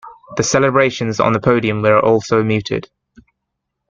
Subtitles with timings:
[0.35, 2.89] The celebrations on the podium were also muted.